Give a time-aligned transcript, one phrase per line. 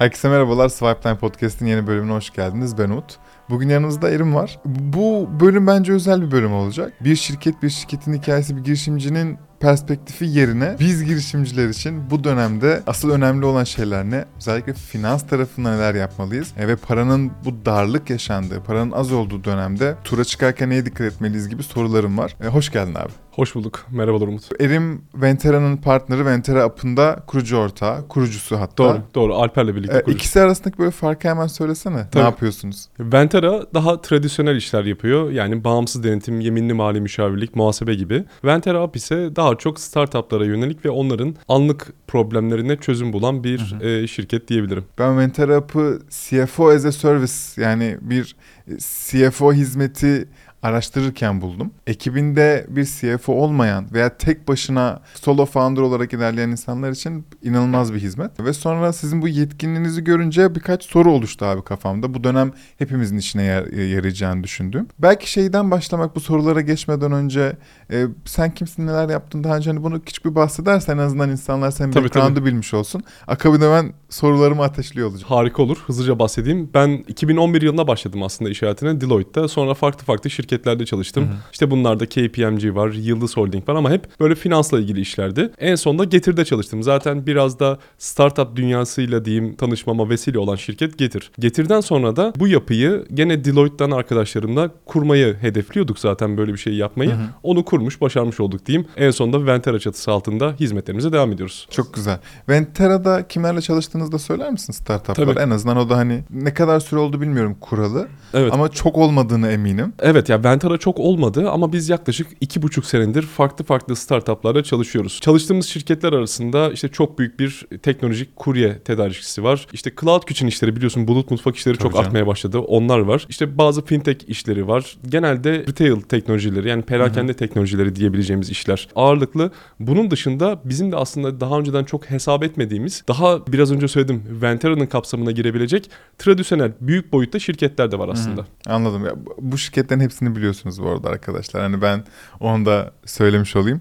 [0.00, 0.68] Herkese merhabalar.
[0.68, 2.78] Swipe Time Podcast'in yeni bölümüne hoş geldiniz.
[2.78, 3.18] Ben Umut.
[3.50, 4.58] Bugün yanımızda Erim var.
[4.64, 6.92] Bu bölüm bence özel bir bölüm olacak.
[7.00, 13.10] Bir şirket, bir şirketin hikayesi, bir girişimcinin perspektifi yerine biz girişimciler için bu dönemde asıl
[13.10, 14.24] önemli olan şeyler ne?
[14.36, 16.52] Özellikle finans tarafında neler yapmalıyız?
[16.56, 21.48] E, ve paranın bu darlık yaşandığı, paranın az olduğu dönemde tura çıkarken neye dikkat etmeliyiz
[21.48, 22.36] gibi sorularım var.
[22.44, 23.10] E, hoş geldin abi.
[23.30, 23.86] Hoş bulduk.
[23.90, 24.60] Merhabalar Umut.
[24.60, 28.84] Erim Ventera'nın partneri, Ventera App'ında kurucu ortağı, kurucusu hatta.
[28.84, 29.34] Doğru, doğru.
[29.34, 32.06] Alper'le birlikte E, ikisi arasındaki böyle farkı hemen söylesene.
[32.10, 32.22] Tabii.
[32.22, 32.88] Ne yapıyorsunuz?
[33.00, 33.39] Ventera
[33.74, 35.30] daha tradisyonel işler yapıyor.
[35.30, 38.24] Yani bağımsız denetim, yeminli mali müşavirlik, muhasebe gibi.
[38.44, 44.06] Ventera App ise daha çok startuplara yönelik ve onların anlık problemlerine çözüm bulan bir e,
[44.06, 44.84] şirket diyebilirim.
[44.98, 48.36] Ben Ventera App'ı CFO as a Service yani bir
[48.78, 50.28] CFO hizmeti
[50.62, 51.70] araştırırken buldum.
[51.86, 57.98] Ekibinde bir CFO olmayan veya tek başına solo founder olarak ilerleyen insanlar için inanılmaz bir
[57.98, 58.40] hizmet.
[58.40, 62.14] Ve sonra sizin bu yetkinliğinizi görünce birkaç soru oluştu abi kafamda.
[62.14, 64.86] Bu dönem hepimizin işine yar- yarayacağını düşündüm.
[64.98, 67.56] Belki şeyden başlamak bu sorulara geçmeden önce
[67.92, 71.70] e, sen kimsin neler yaptın daha önce hani bunu küçük bir bahsedersen en azından insanlar
[71.70, 73.02] senin Tabii, background'ı bilmiş olsun.
[73.26, 75.28] Akabinde ben sorularımı ateşliyor olacağım.
[75.28, 75.76] Harika olur.
[75.86, 76.70] Hızlıca bahsedeyim.
[76.74, 79.48] Ben 2011 yılında başladım aslında iş hayatına Deloitte'da.
[79.48, 81.28] Sonra farklı farklı şirketlerde çalıştım.
[81.52, 85.50] İşte bunlarda KPMG var, Yıldız Holding var ama hep böyle finansla ilgili işlerdi.
[85.58, 86.82] En sonunda Getir'de çalıştım.
[86.82, 91.30] Zaten biraz da startup dünyasıyla diyeyim tanışmama vesile olan şirket Getir.
[91.38, 97.12] Getir'den sonra da bu yapıyı gene Deloitte'den arkadaşlarımla kurmayı hedefliyorduk zaten böyle bir şey yapmayı.
[97.42, 98.88] Onu kurmuş, başarmış olduk diyeyim.
[98.96, 101.66] En sonunda Ventera çatısı altında hizmetlerimize devam ediyoruz.
[101.70, 102.18] Çok güzel.
[102.48, 105.26] Ventera'da kimlerle çalıştığınızı da söyler misin startuplar?
[105.26, 105.40] Tabii.
[105.40, 108.08] En azından o da hani ne kadar süre oldu bilmiyorum kuralı.
[108.34, 108.52] Evet.
[108.52, 109.92] Ama çok olmadığını eminim.
[109.98, 115.18] Evet ya Ventara çok olmadı ama biz yaklaşık iki buçuk senedir farklı farklı startuplarla çalışıyoruz.
[115.20, 119.66] Çalıştığımız şirketler arasında işte çok büyük bir teknolojik kurye tedarikçisi var.
[119.72, 122.06] İşte cloud kitchen işleri biliyorsun bulut mutfak işleri Tabii çok canım.
[122.06, 122.58] artmaya başladı.
[122.58, 123.26] Onlar var.
[123.28, 124.96] İşte bazı fintech işleri var.
[125.08, 129.50] Genelde retail teknolojileri yani perakende teknolojileri diyebileceğimiz işler ağırlıklı.
[129.80, 134.86] Bunun dışında bizim de aslında daha önceden çok hesap etmediğimiz daha biraz önce söyledim Ventera'nın
[134.86, 138.46] kapsamına girebilecek tradisyonel büyük boyutta şirketler de var aslında.
[138.66, 139.04] Anladım.
[139.04, 141.62] Ya, bu- bu şirketlerin hepsini biliyorsunuz bu arada arkadaşlar.
[141.62, 142.04] Hani ben
[142.40, 143.80] onu da söylemiş olayım.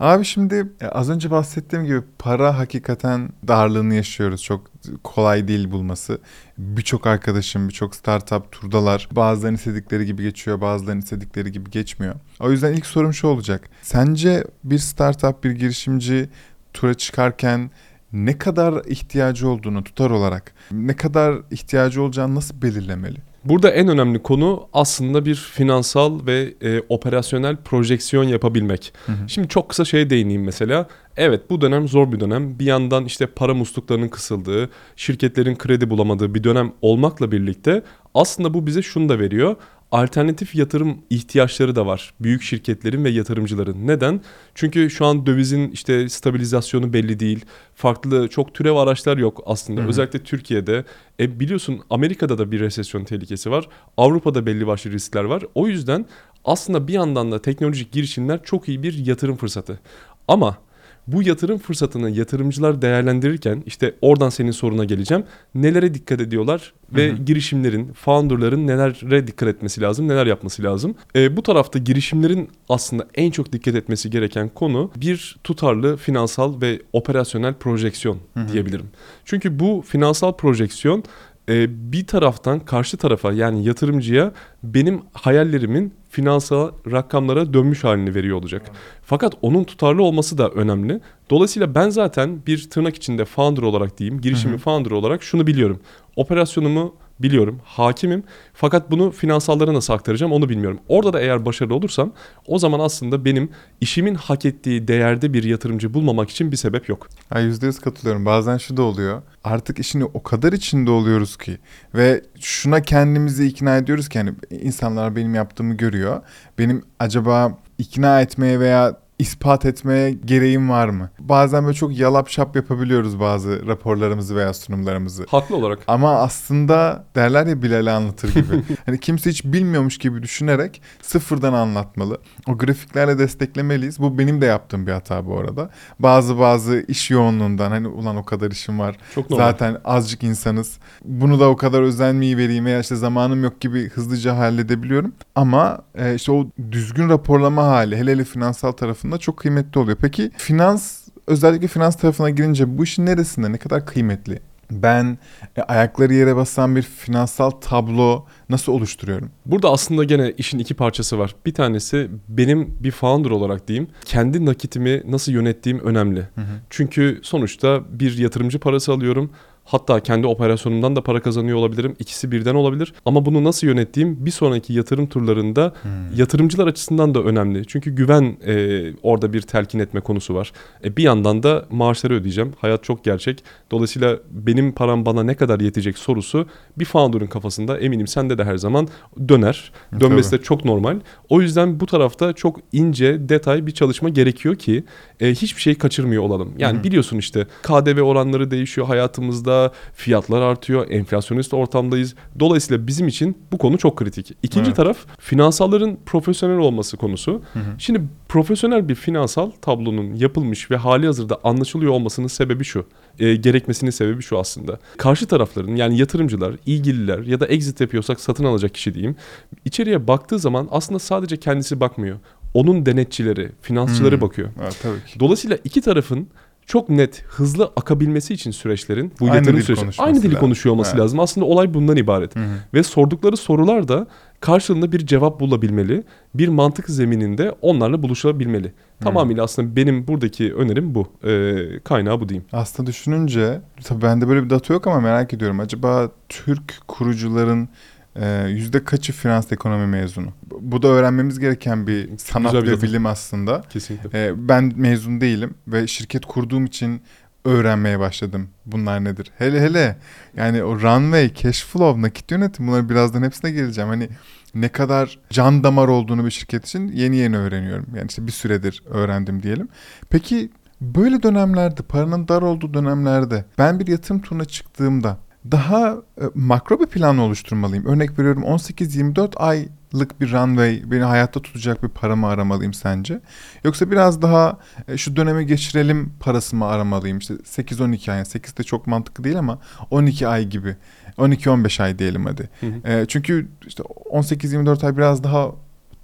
[0.00, 4.42] Abi şimdi e, az önce bahsettiğim gibi para hakikaten darlığını yaşıyoruz.
[4.42, 4.70] Çok
[5.04, 6.18] kolay değil bulması.
[6.58, 9.08] Birçok arkadaşım, birçok startup turdalar.
[9.12, 12.14] Bazılarının istedikleri gibi geçiyor, bazılarının istedikleri gibi geçmiyor.
[12.40, 13.68] O yüzden ilk sorum şu olacak.
[13.82, 16.28] Sence bir startup, bir girişimci
[16.72, 17.70] tura çıkarken
[18.14, 23.18] ne kadar ihtiyacı olduğunu tutar olarak, ne kadar ihtiyacı olacağını nasıl belirlemeli?
[23.44, 28.92] Burada en önemli konu aslında bir finansal ve e, operasyonel projeksiyon yapabilmek.
[29.26, 30.88] Şimdi çok kısa şeye değineyim mesela.
[31.16, 32.58] Evet bu dönem zor bir dönem.
[32.58, 37.82] Bir yandan işte para musluklarının kısıldığı, şirketlerin kredi bulamadığı bir dönem olmakla birlikte
[38.14, 39.56] aslında bu bize şunu da veriyor.
[39.94, 43.86] Alternatif yatırım ihtiyaçları da var büyük şirketlerin ve yatırımcıların.
[43.86, 44.20] Neden?
[44.54, 47.44] Çünkü şu an dövizin işte stabilizasyonu belli değil.
[47.74, 49.80] Farklı çok türev araçlar yok aslında.
[49.80, 49.88] Hı hı.
[49.88, 50.84] Özellikle Türkiye'de.
[51.20, 53.68] E biliyorsun Amerika'da da bir resesyon tehlikesi var.
[53.96, 55.42] Avrupa'da belli başlı riskler var.
[55.54, 56.06] O yüzden
[56.44, 59.80] aslında bir yandan da teknolojik girişimler çok iyi bir yatırım fırsatı.
[60.28, 60.58] Ama
[61.06, 65.24] bu yatırım fırsatını yatırımcılar değerlendirirken işte oradan senin soruna geleceğim.
[65.54, 67.24] Nelere dikkat ediyorlar ve Hı hı.
[67.24, 70.94] girişimlerin, founderların nelere dikkat etmesi lazım, neler yapması lazım.
[71.16, 76.82] E, bu tarafta girişimlerin aslında en çok dikkat etmesi gereken konu bir tutarlı finansal ve
[76.92, 78.52] operasyonel projeksiyon Hı hı.
[78.52, 78.86] diyebilirim.
[79.24, 81.04] Çünkü bu finansal projeksiyon
[81.48, 84.32] e, bir taraftan karşı tarafa yani yatırımcıya
[84.62, 88.70] benim hayallerimin finansal rakamlara dönmüş halini veriyor olacak.
[89.02, 91.00] Fakat onun tutarlı olması da önemli.
[91.30, 94.60] Dolayısıyla ben zaten bir tırnak içinde founder olarak diyeyim, girişimi Hı hı.
[94.60, 95.80] founder olarak şunu biliyorum.
[96.16, 98.22] Operasyonumu biliyorum, hakimim.
[98.54, 100.78] Fakat bunu finansallara nasıl aktaracağım onu bilmiyorum.
[100.88, 102.12] Orada da eğer başarılı olursam
[102.46, 107.08] o zaman aslında benim işimin hak ettiği değerde bir yatırımcı bulmamak için bir sebep yok.
[107.38, 108.26] Yüzde yüz katılıyorum.
[108.26, 109.22] Bazen şu da oluyor.
[109.44, 111.58] Artık işin o kadar içinde oluyoruz ki
[111.94, 116.22] ve şuna kendimizi ikna ediyoruz ki hani insanlar benim yaptığımı görüyor.
[116.58, 121.10] Benim acaba ikna etmeye veya ispat etmeye gereğim var mı?
[121.18, 125.26] Bazen böyle çok yalap şap yapabiliyoruz bazı raporlarımızı veya sunumlarımızı.
[125.28, 125.78] Haklı olarak.
[125.88, 128.62] Ama aslında derler ya Bilal'i anlatır gibi.
[128.86, 132.18] hani kimse hiç bilmiyormuş gibi düşünerek sıfırdan anlatmalı.
[132.48, 133.98] O grafiklerle desteklemeliyiz.
[133.98, 135.70] Bu benim de yaptığım bir hata bu arada.
[135.98, 138.96] Bazı bazı iş yoğunluğundan hani ulan o kadar işim var.
[139.14, 139.44] Çok normal.
[139.44, 140.78] Zaten azıcık insanız.
[141.04, 145.12] Bunu da o kadar özenmeyi vereyim veya işte zamanım yok gibi hızlıca halledebiliyorum.
[145.34, 148.72] Ama e, işte o düzgün raporlama hali hele hele finansal
[149.04, 149.96] tarafında çok kıymetli oluyor.
[150.00, 154.40] Peki finans özellikle finans tarafına girince bu işin neresinde ne kadar kıymetli
[154.70, 155.18] ben
[155.56, 159.30] e, ayakları yere basan bir finansal tablo nasıl oluşturuyorum?
[159.46, 161.34] Burada aslında gene işin iki parçası var.
[161.46, 166.20] Bir tanesi benim bir founder olarak diyeyim kendi nakitimi nasıl yönettiğim önemli.
[166.20, 166.60] Hı hı.
[166.70, 169.30] Çünkü sonuçta bir yatırımcı parası alıyorum.
[169.64, 171.96] Hatta kendi operasyonumdan da para kazanıyor olabilirim.
[171.98, 172.94] İkisi birden olabilir.
[173.06, 175.90] Ama bunu nasıl yönettiğim bir sonraki yatırım turlarında Hmm.
[176.16, 177.66] yatırımcılar açısından da önemli.
[177.66, 180.52] Çünkü güven e, orada bir telkin etme konusu var.
[180.84, 182.52] E, bir yandan da maaşları ödeyeceğim.
[182.58, 183.44] Hayat çok gerçek.
[183.70, 186.46] Dolayısıyla benim param bana ne kadar yetecek sorusu
[186.76, 188.88] bir founder'ın kafasında eminim sende de her zaman
[189.28, 189.72] döner.
[190.00, 191.00] Dönmesi de çok normal.
[191.28, 194.84] O yüzden bu tarafta çok ince, detay bir çalışma gerekiyor ki
[195.20, 196.52] e, hiçbir şey kaçırmıyor olalım.
[196.58, 196.84] Yani hı.
[196.84, 199.53] biliyorsun işte KDV oranları değişiyor hayatımızda,
[199.94, 202.14] fiyatlar artıyor, enflasyonist ortamdayız.
[202.40, 204.32] Dolayısıyla bizim için bu konu çok kritik.
[204.42, 204.76] İkinci Evet.
[204.76, 207.32] taraf finansalların profesyonel olması konusu.
[207.52, 207.62] Hı hı.
[207.78, 212.86] Şimdi profesyonel bir finansal tablonun yapılmış ve hali hazırda anlaşılıyor olmasının sebebi şu.
[213.18, 214.78] E, gerekmesinin sebebi şu aslında.
[214.96, 219.16] Karşı tarafların yani yatırımcılar, ilgililer ya da exit yapıyorsak satın alacak kişi diyeyim.
[219.64, 222.16] içeriye baktığı zaman aslında sadece kendisi bakmıyor.
[222.54, 224.20] Onun denetçileri, finansçıları Hmm.
[224.20, 224.48] bakıyor.
[224.62, 225.20] Evet, tabii ki.
[225.20, 226.28] Dolayısıyla iki tarafın
[226.66, 230.40] çok net, hızlı akabilmesi için süreçlerin bu Aynı yatırım süreci aynı dili lazım.
[230.40, 231.00] konuşuyor olması Evet.
[231.00, 231.20] lazım.
[231.20, 232.36] Aslında olay bundan ibaret.
[232.36, 232.44] Hı hı.
[232.74, 234.06] Ve sordukları sorular da
[234.40, 236.04] karşılığında bir cevap bulabilmeli.
[236.34, 238.72] Bir mantık zemininde onlarla buluşabilmeli.
[239.00, 241.06] Tamamıyla aslında benim buradaki önerim bu.
[241.28, 242.44] Ee, kaynağı bu diyeyim.
[242.52, 245.60] Aslında düşününce tabii bende böyle bir data yok ama merak ediyorum.
[245.60, 247.68] Acaba Türk kurucuların
[248.16, 250.28] e, yüzde kaçı finans ekonomi mezunu?
[250.60, 253.62] Bu da öğrenmemiz gereken bir sanat Güzel ve bilim aslında.
[253.70, 254.26] Kesinlikle.
[254.26, 257.02] E, ben mezun değilim ve şirket kurduğum için
[257.44, 258.48] öğrenmeye başladım.
[258.66, 259.30] Bunlar nedir?
[259.38, 259.96] Hele hele
[260.36, 263.90] yani o runway, cash flow, nakit yönetim bunları birazdan hepsine geleceğim.
[263.90, 264.08] Hani
[264.54, 267.86] ne kadar can damar olduğunu bir şirket için yeni yeni öğreniyorum.
[267.96, 269.68] Yani işte bir süredir öğrendim diyelim.
[270.10, 270.50] Peki
[270.80, 275.18] böyle dönemlerde, paranın dar olduğu dönemlerde ben bir yatırım turuna çıktığımda
[275.50, 277.86] daha e, makro bir plan oluşturmalıyım.
[277.86, 283.20] Örnek veriyorum 18-24 aylık bir runway beni hayatta tutacak bir para mı aramalıyım sence?
[283.64, 287.18] Yoksa biraz daha e, şu dönemi geçirelim parası mı aramalıyım?
[287.18, 289.58] İşte 8-12 ay, yani 8 de çok mantıklı değil ama
[289.90, 290.76] 12 ay gibi.
[291.18, 292.50] 12-15 ay diyelim hadi.
[292.60, 292.88] Hı hı.
[292.88, 295.50] E, çünkü işte 18-24 ay biraz daha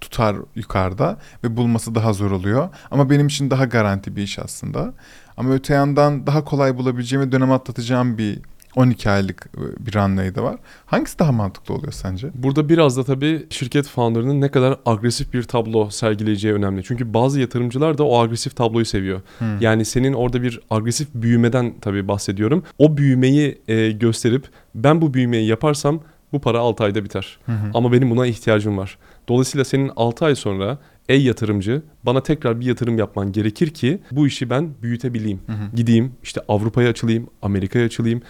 [0.01, 2.69] tutar yukarıda ve bulması daha zor oluyor.
[2.91, 4.93] Ama benim için daha garanti bir iş aslında.
[5.37, 8.41] Ama öte yandan daha kolay bulabileceğim ve dönem atlatacağım bir
[8.77, 10.57] 12 aylık e, bir runway de var.
[10.87, 12.31] Hangisi daha mantıklı oluyor sence?
[12.35, 16.85] Burada biraz da tabii şirket founder'ının ne kadar agresif bir tablo sergileyeceği önemli.
[16.85, 19.21] Çünkü bazı yatırımcılar da o agresif tabloyu seviyor.
[19.39, 19.61] Hmm.
[19.61, 22.63] Yani senin orada bir agresif büyümeden tabii bahsediyorum.
[22.79, 26.01] O büyümeyi e, gösterip ben bu büyümeyi yaparsam
[26.33, 27.39] bu para 6 ayda biter.
[27.47, 27.71] Hı hı.
[27.75, 28.99] Ama benim buna ihtiyacım var.
[29.29, 30.79] Dolayısıyla senin 6 ay sonra
[31.09, 35.41] ey yatırımcı bana tekrar bir yatırım yapman gerekir ki bu işi ben büyütebileyim.
[35.47, 35.77] Hı hı.
[35.77, 38.23] Gideyim işte Avrupa'ya açılayım, Amerika'ya açılayım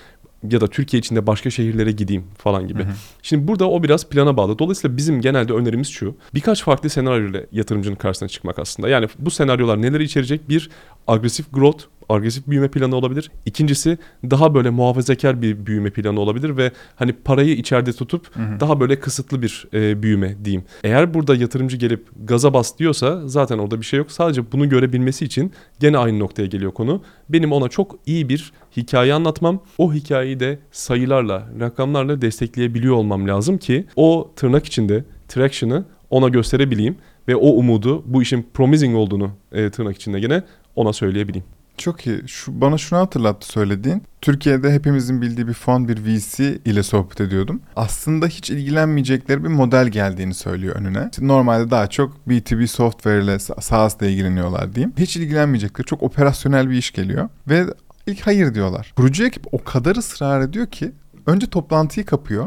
[0.51, 2.83] ya da Türkiye içinde başka şehirlere gideyim falan gibi.
[2.85, 2.93] Hı hı.
[3.23, 4.59] Şimdi burada o biraz plana bağlı.
[4.59, 6.15] Dolayısıyla bizim genelde önerimiz şu.
[6.35, 8.89] Birkaç farklı senaryo ile yatırımcının karşısına çıkmak aslında.
[8.89, 10.49] Yani bu senaryolar neleri içerecek?
[10.49, 10.71] Bir,
[11.07, 13.31] agresif growth, agresif büyüme planı olabilir.
[13.47, 13.99] İkincisi
[14.31, 18.61] daha böyle muhafazakar bir büyüme planı olabilir ve hani parayı içeride tutup Hı hı.
[18.61, 20.65] daha böyle kısıtlı bir e, büyüme diyeyim.
[20.85, 24.13] Eğer burada yatırımcı gelip gaza bas diyorsa zaten orada bir şey yok.
[24.13, 27.03] Sadece bunu görebilmesi için gene aynı noktaya geliyor konu.
[27.29, 29.63] Benim ona çok iyi bir hikaye anlatmam.
[29.79, 36.97] O hikayeyi de sayılarla, rakamlarla destekleyebiliyor olmam lazım ki o tırnak içinde traction'ı ona gösterebileyim
[37.29, 40.43] ve o umudu bu işin promising olduğunu e, tırnak içinde gene
[40.77, 41.45] ona söyleyebileyim.
[41.81, 42.23] Çok iyi.
[42.27, 44.03] Şu, bana şunu hatırlattı söylediğin.
[44.21, 47.61] Türkiye'de hepimizin bildiği bir fon, bir VC ile sohbet ediyordum.
[47.77, 51.11] Aslında hiç ilgilenmeyecekleri bir model geldiğini söylüyor önüne.
[51.21, 54.93] Normalde daha çok B2B software ile SaaS ile ilgileniyorlar diyeyim.
[54.99, 57.29] Hiç ilgilenmeyecekleri çok operasyonel bir iş geliyor.
[57.49, 57.65] Ve
[58.11, 58.93] ilk hayır diyorlar.
[58.97, 60.93] Kurucu ekip o kadar ısrar ediyor ki
[61.27, 62.47] önce toplantıyı kapıyor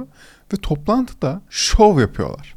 [0.54, 2.56] ve toplantıda şov yapıyorlar.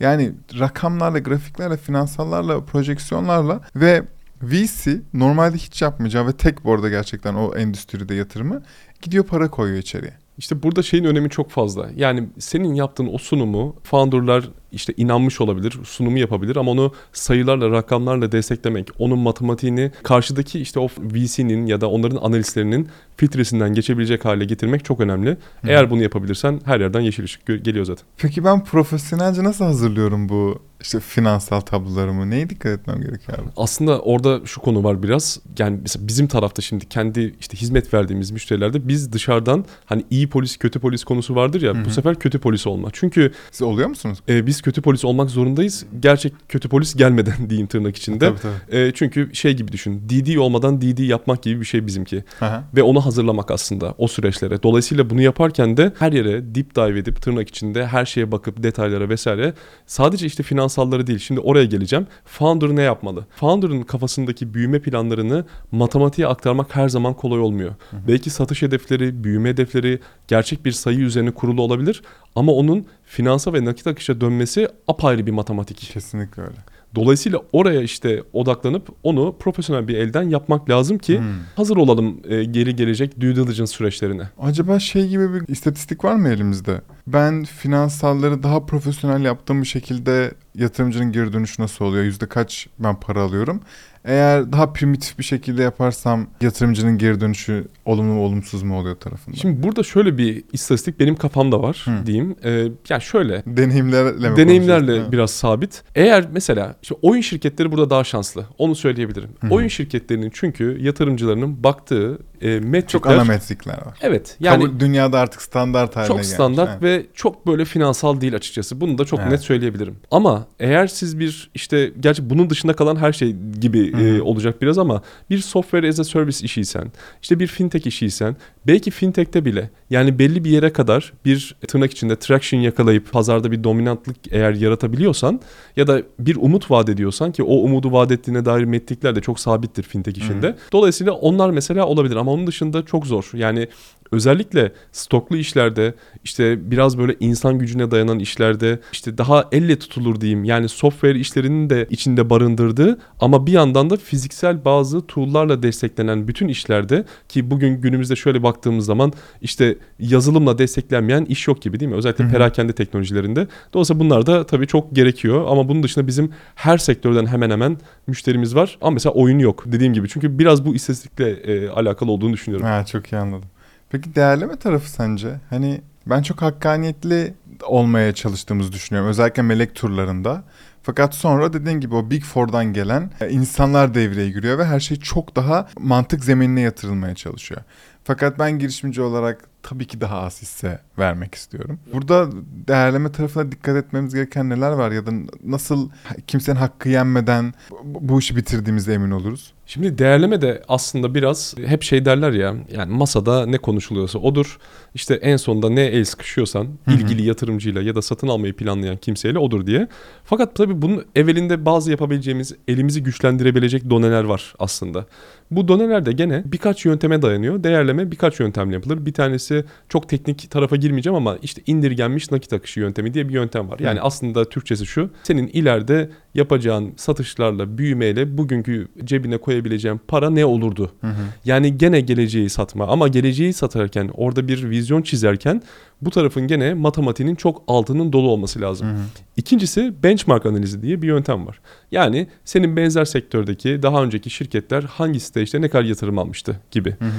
[0.00, 4.02] Yani rakamlarla, grafiklerle, finansallarla, projeksiyonlarla ve
[4.42, 8.62] VC normalde hiç yapmayacağı ve tek bu arada gerçekten o endüstride yatırımı
[9.02, 10.12] gidiyor para koyuyor içeriye.
[10.38, 11.90] İşte burada şeyin önemi çok fazla.
[11.96, 18.32] Yani senin yaptığın o sunumu founderlar işte inanmış olabilir, sunumu yapabilir ama onu sayılarla, rakamlarla
[18.32, 24.84] desteklemek, onun matematiğini karşıdaki işte o VC'nin ya da onların analistlerinin filtresinden geçebilecek hale getirmek
[24.84, 25.36] çok önemli.
[25.66, 28.04] Eğer bunu yapabilirsen her yerden yeşil ışık geliyor zaten.
[28.18, 32.30] Peki ben profesyonelce nasıl hazırlıyorum bu işte finansal tablolarımı?
[32.30, 33.46] Neye dikkat etmem gerekiyor abi?
[33.56, 35.40] Aslında orada şu konu var biraz.
[35.58, 40.56] Yani mesela bizim tarafta şimdi kendi işte hizmet verdiğimiz müşterilerde biz dışarıdan hani iyi polis
[40.56, 41.84] kötü polis konusu vardır ya Hı hı.
[41.84, 42.88] bu sefer kötü polis olma.
[42.92, 44.18] Çünkü Siz oluyor musunuz?
[44.28, 45.86] e, biz kötü polis olmak zorundayız.
[46.00, 48.18] Gerçek kötü polis gelmeden diyeyim tırnak içinde.
[48.18, 48.78] Tabii tabii.
[48.78, 50.02] E, çünkü şey gibi düşün.
[50.08, 52.24] DD olmadan DD yapmak gibi bir şey bizimki.
[52.40, 52.64] Aha.
[52.76, 54.62] Ve onu hazırlamak aslında o süreçlere.
[54.62, 59.08] Dolayısıyla bunu yaparken de her yere deep dive edip tırnak içinde her şeye bakıp detaylara
[59.08, 59.54] vesaire.
[59.86, 61.18] Sadece işte finansalları değil.
[61.18, 62.06] Şimdi oraya geleceğim.
[62.24, 63.26] Founder ne yapmalı?
[63.36, 67.74] Founder'ın kafasındaki büyüme planlarını matematiğe aktarmak her zaman kolay olmuyor.
[68.08, 72.02] Belki satış hedefleri, büyüme hedefleri gerçek bir sayı üzerine kurulu olabilir.
[72.36, 75.90] Ama onun finansa ve nakit akışa dönmesi apayrı bir matematik.
[75.92, 76.56] Kesinlikle öyle.
[76.94, 81.26] Dolayısıyla oraya işte odaklanıp onu profesyonel bir elden yapmak lazım ki Hmm.
[81.56, 84.22] hazır olalım e, geri gelecek due diligence süreçlerine.
[84.40, 86.80] Acaba şey gibi bir istatistik var mı elimizde?
[87.06, 92.04] Ben finansalları daha profesyonel yaptığım bir şekilde yatırımcının geri dönüşü nasıl oluyor?
[92.04, 93.60] Yüzde kaç ben para alıyorum?
[94.04, 99.36] Eğer daha primitif bir şekilde yaparsam yatırımcının geri dönüşü olumlu mu olumsuz mu oluyor tarafında?
[99.36, 102.06] Şimdi burada şöyle bir istatistik benim kafamda var Hı.
[102.06, 102.36] diyeyim.
[102.44, 102.50] E,
[102.88, 105.82] yani şöyle Deneyimlerle mi deneyimlerle biraz sabit.
[105.94, 108.46] Eğer mesela işte oyun şirketleri burada daha şanslı.
[108.58, 109.30] Onu söyleyebilirim.
[109.40, 109.48] Hı.
[109.50, 113.98] Oyun şirketlerinin çünkü yatırımcılarının baktığı e, metrikler Çok ana metrikler var.
[114.00, 114.36] Evet.
[114.40, 116.28] Yani Kabul, dünyada artık standart haline çok gelmiş.
[116.28, 116.82] standart Evet.
[116.82, 118.80] ve çok böyle finansal değil açıkçası.
[118.80, 119.30] Bunu da çok Evet.
[119.30, 119.96] net söyleyebilirim.
[120.10, 124.02] Ama eğer siz bir işte gerçi bunun dışında kalan her şey gibi Hı hı.
[124.02, 128.36] e, olacak biraz ama bir software as a service işiysen, işte bir fintech işiysen,
[128.66, 133.64] belki fintech'te bile yani belli bir yere kadar bir tırnak içinde traction yakalayıp pazarda bir
[133.64, 135.40] dominantlık eğer yaratabiliyorsan
[135.76, 139.40] ya da bir umut vaat ediyorsan ki o umudu vaat ettiğine dair metrikler de çok
[139.40, 140.56] sabittir fintech işinde.
[140.72, 143.30] Dolayısıyla onlar mesela olabilir ama onun dışında çok zor.
[143.32, 143.68] Yani
[144.12, 145.94] özellikle stoklu işlerde
[146.24, 150.44] işte biraz böyle insan gücüne dayanan işlerde işte daha elle tutulur diyeyim.
[150.44, 156.48] Yani software işlerinin de içinde barındırdığı ama bir yandan da fiziksel bazı tool'larla desteklenen bütün
[156.48, 161.96] işlerde ki bugün günümüzde şöyle baktığımız zaman işte yazılımla desteklenmeyen iş yok gibi değil mi?
[161.96, 162.32] Özellikle Hı hı.
[162.32, 163.46] perakende teknolojilerinde.
[163.72, 168.54] Dolayısıyla bunlar da tabii çok gerekiyor ama bunun dışında bizim her sektörden hemen hemen müşterimiz
[168.54, 170.08] var ama mesela oyun yok dediğim gibi.
[170.08, 172.66] Çünkü biraz bu istatistikle e, alakalı olduğunu düşünüyorum.
[172.66, 173.48] Ha, çok iyi anladım.
[173.94, 175.40] Peki değerleme tarafı sence?
[175.50, 179.10] Hani ben çok hakkaniyetli olmaya çalıştığımızı düşünüyorum.
[179.10, 180.44] Özellikle melek turlarında.
[180.82, 184.96] Fakat sonra dediğin gibi o Big Four'dan gelen e, insanlar devreye giriyor ve her şey
[184.96, 187.60] çok daha mantık zeminine yatırılmaya çalışıyor.
[188.04, 191.78] Fakat ben girişimci olarak tabii ki daha az hisse vermek istiyorum.
[191.92, 192.28] Burada
[192.68, 195.10] değerleme tarafına dikkat etmemiz gereken neler var ya da
[195.44, 195.90] nasıl
[196.26, 197.54] kimsenin hakkı yenmeden
[197.84, 199.54] bu işi bitirdiğimize emin oluruz?
[199.66, 204.58] Şimdi değerleme de aslında biraz hep şey derler ya yani masada ne konuşuluyorsa odur.
[204.94, 209.66] İşte en sonunda ne el sıkışıyorsan ilgili yatırımcıyla ya da satın almayı planlayan kimseyle odur
[209.66, 209.88] diye.
[210.24, 215.06] Fakat tabii bunun evvelinde bazı yapabileceğimiz elimizi güçlendirebilecek doneler var aslında.
[215.50, 217.64] Bu doneler de gene birkaç yönteme dayanıyor.
[217.64, 219.06] Değerleme birkaç yöntemle yapılır.
[219.06, 219.53] Bir tanesi
[219.88, 223.78] çok teknik tarafa girmeyeceğim ama işte indirgenmiş nakit akışı yöntemi diye bir yöntem var.
[223.78, 225.10] Yani aslında Türkçesi şu.
[225.22, 230.92] Senin ileride yapacağın satışlarla, büyümeyle bugünkü cebine koyabileceğin para ne olurdu?
[231.00, 231.22] Hı hı.
[231.44, 235.62] Yani gene geleceği satma ama geleceği satarken orada bir vizyon çizerken
[236.00, 238.88] bu tarafın gene matematiğinin çok altının dolu olması lazım.
[238.88, 239.04] Hı hı.
[239.36, 241.60] İkincisi benchmark analizi diye bir yöntem var.
[241.90, 246.90] Yani senin benzer sektördeki daha önceki şirketler hangi stage'de ne kadar yatırım almıştı gibi.
[246.90, 247.10] Hı hı.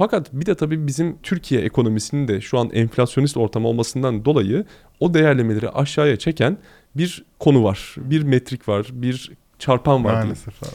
[0.00, 4.64] Fakat bir de tabii bizim Türkiye ekonomisinin de şu an enflasyonist ortam olmasından dolayı
[5.00, 6.58] o değerlemeleri aşağıya çeken
[6.96, 7.94] bir konu var.
[7.96, 10.12] Bir metrik var, bir çarpan var.
[10.12, 10.70] Maalesef abi.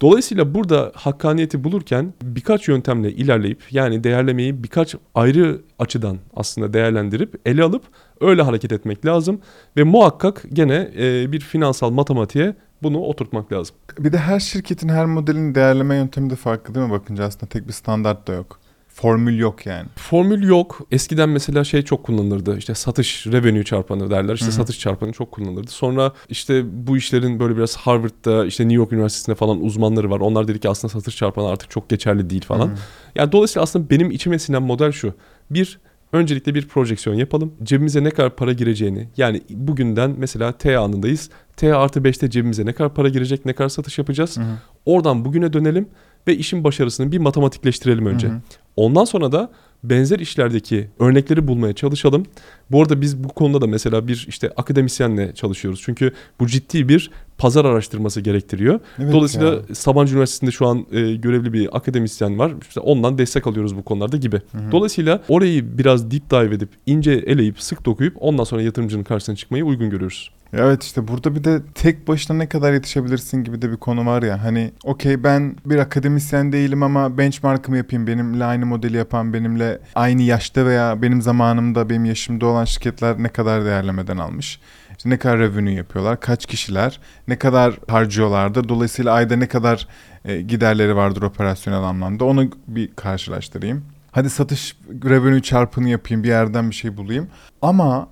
[0.00, 7.62] Dolayısıyla burada hakkaniyeti bulurken birkaç yöntemle ilerleyip yani değerlemeyi birkaç ayrı açıdan aslında değerlendirip ele
[7.62, 7.82] alıp
[8.20, 9.40] öyle hareket etmek lazım
[9.76, 13.76] ve muhakkak gene e, bir finansal matematiğe bunu oturtmak lazım.
[13.98, 17.68] Bir de her şirketin her modelin değerleme yöntemi de farklı değil mi bakınca aslında tek
[17.68, 18.65] bir standart da yok.
[18.96, 19.88] Formül yok yani.
[19.96, 20.86] Formül yok.
[20.90, 22.58] Eskiden mesela şey çok kullanılırdı.
[22.58, 24.34] İşte satış revenue çarpanı derler.
[24.34, 24.54] İşte Hı hı.
[24.54, 25.70] satış çarpanı çok kullanılırdı.
[25.70, 30.20] Sonra işte bu işlerin böyle biraz Harvard'da işte New York Üniversitesi'nde falan uzmanları var.
[30.20, 32.68] Onlar dedi ki aslında satış çarpanı artık çok geçerli değil falan.
[32.68, 32.74] Hı.
[33.14, 35.14] Yani dolayısıyla aslında benim içime sinen model şu.
[35.50, 35.80] Bir,
[36.12, 37.54] öncelikle bir projeksiyon yapalım.
[37.62, 41.30] Cebimize ne kadar para gireceğini yani bugünden mesela T anındayız.
[41.56, 44.36] T artı 5'te cebimize ne kadar para girecek, ne kadar satış yapacağız.
[44.36, 44.54] Hı hı.
[44.86, 45.88] Oradan bugüne dönelim
[46.26, 48.28] ve işin başarısını bir matematikleştirelim önce.
[48.28, 48.40] Hı hı.
[48.76, 49.50] Ondan sonra da
[49.84, 52.26] benzer işlerdeki örnekleri bulmaya çalışalım.
[52.70, 55.80] Bu arada biz bu konuda da mesela bir işte akademisyenle çalışıyoruz.
[55.84, 58.80] Çünkü bu ciddi bir pazar araştırması gerektiriyor.
[58.98, 59.74] Evet Dolayısıyla ya.
[59.74, 62.52] Sabancı Üniversitesi'nde şu an e, görevli bir akademisyen var.
[62.68, 64.36] İşte ondan destek alıyoruz bu konularda gibi.
[64.52, 64.72] Hı hı.
[64.72, 69.64] Dolayısıyla orayı biraz deep dive edip ince eleyip sık dokuyup ondan sonra yatırımcının karşısına çıkmayı
[69.64, 70.30] uygun görüyoruz.
[70.58, 74.22] Evet işte burada bir de tek başına ne kadar yetişebilirsin gibi de bir konu var
[74.22, 74.44] ya.
[74.44, 78.06] Hani okey ben bir akademisyen değilim ama benchmark'ımı yapayım.
[78.06, 83.28] Benimle aynı modeli yapan, benimle aynı yaşta veya benim zamanımda, benim yaşımda olan şirketler ne
[83.28, 84.60] kadar değerlemeden almış.
[84.98, 88.68] işte ne kadar revenue yapıyorlar, kaç kişiler, ne kadar harcıyorlardır.
[88.68, 89.88] Dolayısıyla ayda ne kadar
[90.24, 92.24] e, giderleri vardır operasyonel anlamda.
[92.24, 93.84] Onu bir karşılaştırayım.
[94.12, 97.28] Hadi satış revenue çarpını yapayım, bir yerden bir şey bulayım.
[97.62, 98.08] Ama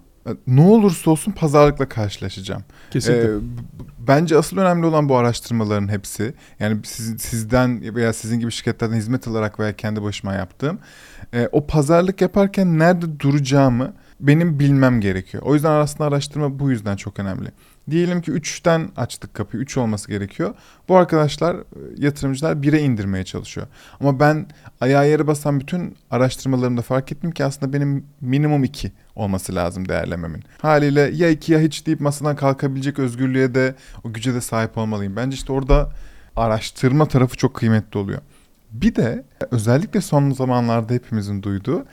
[0.46, 2.62] ne olursa olsun pazarlıkla karşılaşacağım.
[2.90, 3.28] Kesinlikle.
[3.28, 3.38] Ee,
[3.98, 6.34] bence asıl önemli olan bu araştırmaların hepsi.
[6.60, 10.78] Yani siz, sizden veya sizin gibi şirketlerden hizmet alarak veya kendi başıma yaptığım
[11.34, 15.42] e, o pazarlık yaparken nerede duracağımı benim bilmem gerekiyor.
[15.46, 17.48] O yüzden aslında araştırma bu yüzden çok önemli.
[17.90, 19.62] Diyelim ki 3'ten açtık kapıyı.
[19.62, 20.54] 3 olması gerekiyor.
[20.88, 21.62] Bu arkadaşlar, e,
[21.96, 23.66] yatırımcılar 1'e indirmeye çalışıyor.
[24.00, 24.46] Ama ben
[24.80, 30.44] ayağa yere basan bütün araştırmalarımda fark ettim ki aslında benim minimum 2 olması lazım değerlememin.
[30.62, 33.74] Haliyle ya 2 ya hiç deyip masadan kalkabilecek özgürlüğe de
[34.04, 35.16] o güce de sahip olmalıyım.
[35.16, 35.92] Bence işte orada
[36.36, 38.20] araştırma tarafı çok kıymetli oluyor.
[38.72, 41.84] Bir de özellikle son zamanlarda hepimizin duyduğu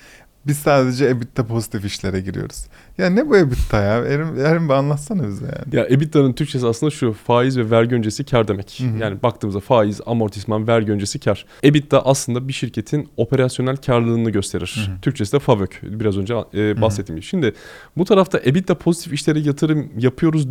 [0.48, 2.66] biz sadece EBITDA pozitif işlere giriyoruz.
[2.98, 4.06] Ya ne bu EBITDA ya?
[4.06, 5.76] Erim, Erim bir anlatsana bize yani.
[5.76, 8.80] Ya EBITDA'nın Türkçesi aslında şu faiz ve vergi öncesi kar demek.
[8.80, 8.98] Hı hı.
[8.98, 11.46] Yani baktığımızda faiz, amortisman, vergi öncesi kar.
[11.64, 14.86] EBITDA aslında bir şirketin operasyonel karlılığını gösterir.
[14.86, 15.02] Hı hı.
[15.02, 15.80] Türkçesi de FAVÖK.
[15.84, 17.28] Biraz önce e, bahsettiğim gibi.
[17.28, 17.54] Şimdi
[17.98, 20.48] bu tarafta EBITDA pozitif işlere yatırım yapıyoruz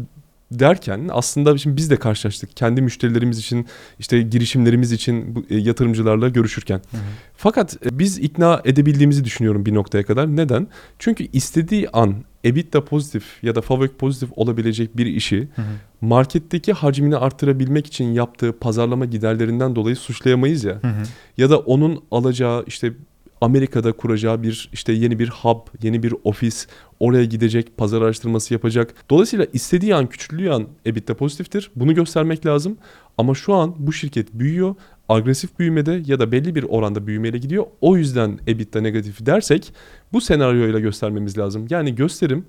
[0.50, 2.56] derken aslında şimdi biz de karşılaştık.
[2.56, 3.66] Kendi müşterilerimiz için,
[3.98, 6.82] işte girişimlerimiz için bu, e, yatırımcılarla görüşürken.
[6.90, 7.00] Hı hı.
[7.36, 10.36] Fakat e, biz ikna edebildiğimizi düşünüyorum bir noktaya kadar.
[10.36, 10.66] Neden?
[10.98, 12.14] Çünkü istediği an
[12.44, 15.66] EBITDA pozitif ya da FAVÖK pozitif olabilecek bir işi Hı hı.
[16.00, 20.74] marketteki hacmini artırabilmek için yaptığı pazarlama giderlerinden dolayı suçlayamayız ya.
[20.82, 21.02] Hı hı.
[21.36, 22.92] Ya da onun alacağı işte
[23.40, 26.66] Amerika'da kuracağı bir işte yeni bir hub, yeni bir ofis,
[27.00, 28.94] oraya gidecek, pazar araştırması yapacak.
[29.10, 31.70] Dolayısıyla istediği an, küçüldüğü an EBITDA pozitiftir.
[31.76, 32.78] Bunu göstermek lazım.
[33.18, 34.74] Ama şu an bu şirket büyüyor.
[35.08, 37.66] Agresif büyümede ya da belli bir oranda büyümeyle gidiyor.
[37.80, 39.72] O yüzden EBITDA negatif dersek
[40.12, 41.66] bu senaryoyla göstermemiz lazım.
[41.70, 42.46] Yani gösterim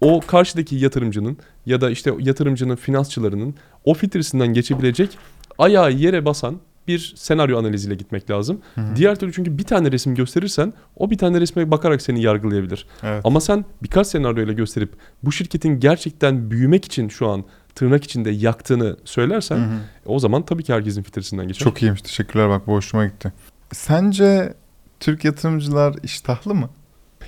[0.00, 5.18] o karşıdaki yatırımcının ya da işte yatırımcının finansçılarının o filtresinden geçebilecek
[5.58, 8.60] ayağı yere basan bir senaryo analiziyle gitmek lazım.
[8.74, 8.96] Hı hı.
[8.96, 12.86] Diğer türlü çünkü bir tane resim gösterirsen o bir tane resme bakarak seni yargılayabilir.
[13.02, 13.20] Evet.
[13.24, 18.96] Ama sen birkaç senaryoyla gösterip bu şirketin gerçekten büyümek için şu an tırnak içinde yaktığını
[19.04, 19.78] söylersen Hı hı.
[20.06, 21.64] o zaman tabii ki herkesin filtresinden geçer.
[21.64, 22.02] Çok iyiymiş.
[22.02, 23.32] Teşekkürler bak bu hoşuma gitti.
[23.72, 24.54] Sence
[25.00, 26.70] Türk yatırımcılar iştahlı mı?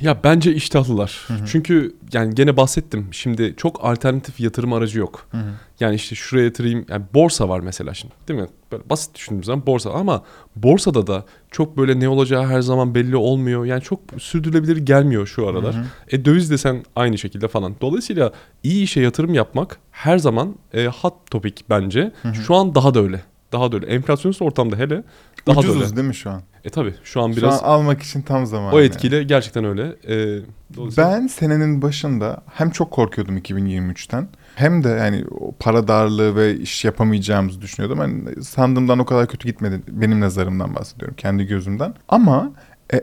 [0.01, 1.25] Ya bence iştahlılar.
[1.27, 1.47] Hı hı.
[1.47, 3.09] Çünkü yani gene bahsettim.
[3.13, 5.27] Şimdi çok alternatif yatırım aracı yok.
[5.31, 5.51] Hı hı.
[5.81, 6.87] Yani işte şuraya yatırayım.
[6.89, 8.15] Yani borsa var mesela şimdi.
[8.29, 8.47] Değil mi?
[8.73, 9.91] Böyle basit düşündüğümüz zaman borsa.
[9.91, 10.25] Ama
[10.57, 13.65] borsada da çok böyle ne olacağı her zaman belli olmuyor.
[13.65, 15.75] Yani çok sürdürülebilir gelmiyor şu aralar.
[15.75, 15.85] Hı hı.
[16.11, 17.75] E döviz desen aynı şekilde falan.
[17.81, 18.33] Dolayısıyla
[18.63, 22.13] iyi işe yatırım yapmak her zaman e, hot topic bence.
[22.23, 22.35] Hı hı.
[22.35, 23.23] Şu an daha da öyle.
[23.53, 23.87] Daha da öyle.
[23.87, 25.05] Enflasyonist ortamda hele
[25.47, 25.97] daha da Ucuzuz öyle.
[25.97, 26.43] değil mi şu an?
[26.65, 28.75] E tabii şu an Şu biraz an almak için tam zaman.
[28.75, 29.83] o etkiyle gerçekten öyle.
[29.87, 30.41] E,
[30.77, 35.25] dolayısıyla- Ben senenin başında hem çok korkuyordum 2023'ten hem de yani
[35.61, 37.99] para darlığı ve iş yapamayacağımızı düşünüyordum.
[37.99, 39.83] Hani sandığımdan o kadar kötü gitmedi.
[39.89, 41.15] Benim nazarımdan bahsediyorum.
[41.17, 41.95] Kendi gözümden.
[42.09, 42.53] Ama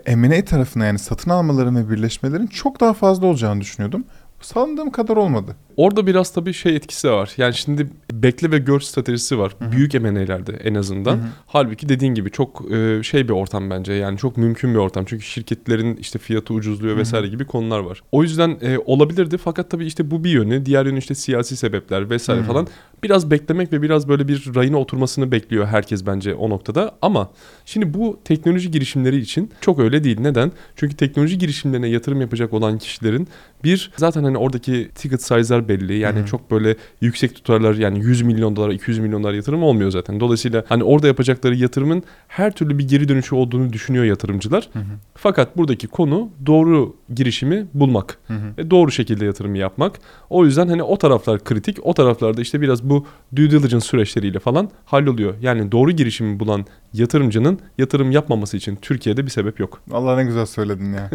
[0.06, 4.04] e, M&A tarafına yani satın almaların ve birleşmelerin çok daha fazla olacağını düşünüyordum.
[4.42, 5.56] Sandığım kadar olmadı.
[5.78, 7.34] Orada biraz tabii şey etkisi de var.
[7.38, 9.56] Yani şimdi bekle ve gör stratejisi var.
[9.60, 9.72] Hı hı.
[9.72, 11.12] Büyük M&A'lerde en azından.
[11.12, 11.28] Hı hı.
[11.48, 13.94] Halbuki dediğin gibi çok e, şey bir ortam bence.
[13.94, 15.06] Yani çok mümkün bir ortam.
[15.06, 17.02] Çünkü şirketlerin işte fiyatı ucuzluyor Hı hı.
[17.02, 18.02] vesaire gibi konular var.
[18.12, 20.66] O yüzden e, olabilirdi fakat tabii işte bu bir yönü.
[20.66, 22.48] Diğer yönü işte siyasi sebepler vesaire Hı hı.
[22.48, 22.68] falan.
[23.04, 26.92] Biraz beklemek ve biraz böyle bir rayına oturmasını bekliyor herkes bence o noktada.
[27.02, 27.32] Ama
[27.66, 30.20] şimdi bu teknoloji girişimleri için çok öyle değil.
[30.20, 30.52] Neden?
[30.76, 33.28] Çünkü teknoloji girişimlerine yatırım yapacak olan kişilerin
[33.64, 35.98] bir zaten hani oradaki ticket size'lar belli.
[35.98, 36.26] Yani hı.
[36.26, 40.20] çok böyle yüksek tutarlar yani 100 milyon dolar 200 milyon dolar yatırım olmuyor zaten.
[40.20, 44.70] Dolayısıyla hani orada yapacakları yatırımın her türlü bir geri dönüşü olduğunu düşünüyor yatırımcılar.
[44.74, 44.80] Hı.
[45.16, 48.34] Fakat buradaki konu doğru girişimi bulmak hı.
[48.58, 50.00] ve doğru şekilde yatırım yapmak.
[50.30, 51.86] O yüzden hani o taraflar kritik.
[51.86, 55.34] O taraflarda işte biraz bu due diligence süreçleriyle falan halloluyor.
[55.42, 56.66] Yani doğru girişimi bulan
[57.00, 59.82] yatırımcının yatırım yapmaması için Türkiye'de bir sebep yok.
[59.92, 61.10] Allah ne güzel söyledin ya.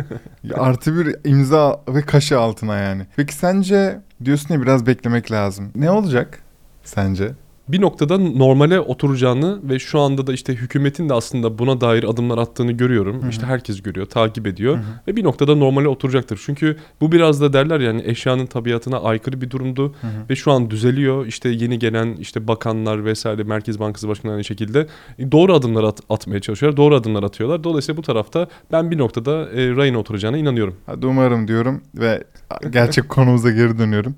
[0.44, 3.06] Ya Artı bir imza ve kaşı altına yani.
[3.16, 5.70] Peki sence diyorsun ya biraz beklemek lazım.
[5.74, 6.42] Ne olacak
[6.84, 7.32] sence?
[7.72, 12.38] Bir noktada normale oturacağını ve şu anda da işte hükümetin de aslında buna dair adımlar
[12.38, 13.22] attığını görüyorum.
[13.22, 13.30] Hı hı.
[13.30, 14.84] İşte herkes görüyor, takip ediyor Hı hı.
[15.08, 16.40] ve bir noktada normale oturacaktır.
[16.46, 20.10] Çünkü bu biraz da derler yani eşyanın tabiatına aykırı bir durumdu Hı hı.
[20.30, 21.26] ve şu an düzeliyor.
[21.26, 24.86] İşte yeni gelen işte bakanlar vesaire Merkez Bankası Başkanı aynı şekilde
[25.32, 26.76] doğru adımlar at- atmaya çalışıyorlar.
[26.76, 27.64] Doğru adımlar atıyorlar.
[27.64, 30.76] Dolayısıyla bu tarafta ben bir noktada e, rayına oturacağına inanıyorum.
[30.86, 32.24] Hadi umarım diyorum ve
[32.70, 34.14] gerçek konumuza geri dönüyorum.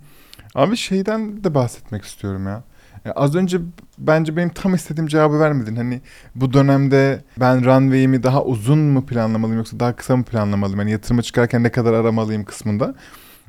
[0.55, 2.63] Abi şeyden de bahsetmek istiyorum ya.
[3.15, 3.59] Az önce
[3.99, 5.77] bence benim tam istediğim cevabı vermedin.
[5.77, 6.01] Hani
[6.35, 10.81] bu dönemde ben runway'imi daha uzun mu planlamalıyım yoksa daha kısa mı planlamalıyım?
[10.81, 12.95] Yani yatırıma çıkarken ne kadar aramalıyım kısmında.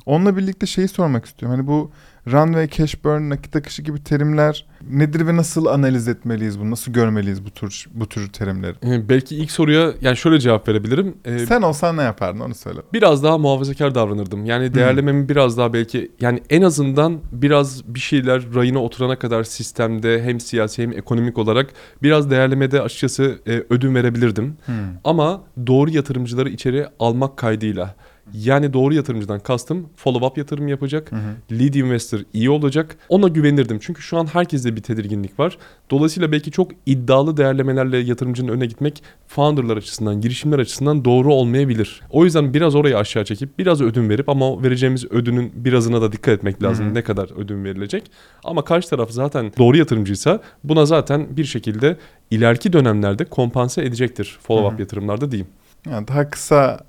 [0.06, 1.58] Onunla birlikte şeyi sormak istiyorum.
[1.58, 1.90] Hani bu
[2.32, 6.70] runway, cash burn, nakit akışı gibi terimler nedir ve nasıl analiz etmeliyiz bunu?
[6.70, 8.74] Nasıl görmeliyiz bu tür bu tür terimleri?
[8.84, 11.16] Ee, belki ilk soruya yani şöyle cevap verebilirim.
[11.24, 12.80] Ee, Sen olsan ne yapardın onu söyle.
[12.92, 14.44] biraz daha muhafazakar davranırdım.
[14.44, 20.22] Yani değerlememi biraz daha belki yani en azından biraz bir şeyler rayına oturana kadar sistemde
[20.22, 21.70] hem siyasi hem ekonomik olarak
[22.02, 24.56] biraz değerlemede açıkçası e, ödün verebilirdim.
[24.66, 24.74] Hmm.
[25.04, 27.94] Ama doğru yatırımcıları içeri almak kaydıyla
[28.32, 31.12] yani doğru yatırımcıdan kastım follow up yatırım yapacak.
[31.12, 31.58] Hı hı.
[31.58, 32.96] Lead investor iyi olacak.
[33.08, 33.78] Ona güvenirdim.
[33.80, 35.58] Çünkü şu an herkeste bir tedirginlik var.
[35.90, 42.00] Dolayısıyla belki çok iddialı değerlemelerle yatırımcının önüne gitmek founderlar açısından, girişimler açısından doğru olmayabilir.
[42.10, 46.34] O yüzden biraz orayı aşağı çekip biraz ödün verip ama vereceğimiz ödünün birazına da dikkat
[46.34, 46.86] etmek lazım.
[46.86, 46.94] Hı hı.
[46.94, 48.10] Ne kadar ödün verilecek.
[48.44, 51.96] Ama karşı taraf zaten doğru yatırımcıysa buna zaten bir şekilde
[52.30, 54.82] ileriki dönemlerde kompanse edecektir follow Hı up hı.
[54.82, 55.48] yatırımlarda diyeyim.
[55.90, 56.80] Yani daha kısa